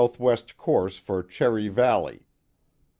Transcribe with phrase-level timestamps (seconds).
[0.15, 0.35] W.
[0.57, 2.25] course for Cherry Valley."